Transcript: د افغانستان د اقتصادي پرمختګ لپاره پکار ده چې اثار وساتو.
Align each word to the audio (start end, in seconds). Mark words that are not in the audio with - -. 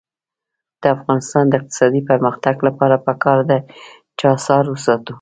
د 0.81 0.83
افغانستان 0.95 1.43
د 1.47 1.53
اقتصادي 1.59 2.01
پرمختګ 2.09 2.55
لپاره 2.67 2.95
پکار 3.07 3.39
ده 3.49 3.57
چې 4.17 4.25
اثار 4.37 4.63
وساتو. 4.69 5.09